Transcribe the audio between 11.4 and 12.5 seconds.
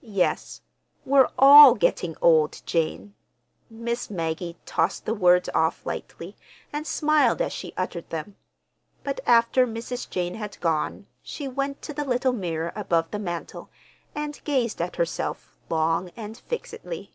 went to the little